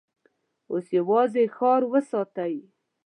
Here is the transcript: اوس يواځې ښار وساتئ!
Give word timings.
اوس 0.71 0.87
يواځې 0.99 1.43
ښار 1.55 1.81
وساتئ! 1.91 2.55